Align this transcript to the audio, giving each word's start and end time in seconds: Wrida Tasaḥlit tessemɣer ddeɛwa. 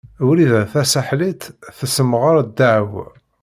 Wrida 0.25 0.61
Tasaḥlit 0.71 1.41
tessemɣer 1.77 2.35
ddeɛwa. 2.47 3.05